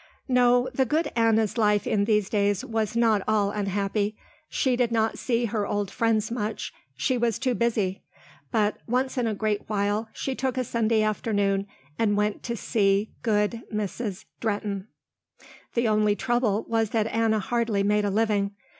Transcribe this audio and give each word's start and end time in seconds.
No, 0.27 0.67
the 0.73 0.83
good 0.83 1.11
Anna's 1.15 1.59
life 1.59 1.85
in 1.85 2.05
these 2.05 2.27
days 2.27 2.65
was 2.65 2.95
not 2.95 3.21
all 3.27 3.51
unhappy. 3.51 4.17
She 4.49 4.75
did 4.75 4.91
not 4.91 5.19
see 5.19 5.45
her 5.45 5.67
old 5.67 5.91
friends 5.91 6.31
much, 6.31 6.73
she 6.97 7.19
was 7.19 7.37
too 7.37 7.53
busy, 7.53 8.01
but 8.49 8.77
once 8.87 9.15
in 9.19 9.27
a 9.27 9.35
great 9.35 9.69
while 9.69 10.09
she 10.11 10.33
took 10.33 10.57
a 10.57 10.63
Sunday 10.63 11.03
afternoon 11.03 11.67
and 11.99 12.17
went 12.17 12.41
to 12.41 12.57
see 12.57 13.11
good 13.21 13.61
Mrs. 13.71 14.25
Drehten. 14.41 14.87
The 15.75 15.87
only 15.87 16.15
trouble 16.15 16.65
was 16.67 16.89
that 16.89 17.05
Anna 17.05 17.37
hardly 17.37 17.83
made 17.83 18.03
a 18.03 18.09
living. 18.09 18.55